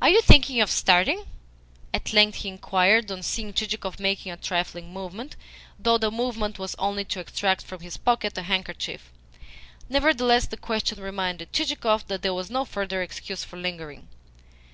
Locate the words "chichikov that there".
11.52-12.32